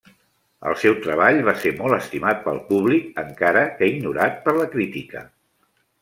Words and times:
El 0.67 0.75
seu 0.83 0.93
treball 1.01 1.41
va 1.49 1.53
ser 1.63 1.73
molt 1.81 1.97
estimat 1.97 2.41
pel 2.45 2.57
públic, 2.69 3.11
encara 3.23 3.61
que 3.81 3.89
ignorat 3.91 4.39
per 4.47 4.55
la 4.61 4.65
crítica. 4.77 5.23